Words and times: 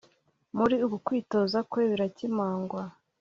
Muri 0.57 0.75
uku 0.85 0.97
kwitoza 1.05 1.59
kwe 1.69 1.83
biracyemangwa 1.91 2.81